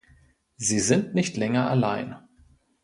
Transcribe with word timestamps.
Sie 0.57 0.79
sind 0.79 1.13
nicht 1.13 1.37
länger 1.37 1.69
allein! 1.69 2.15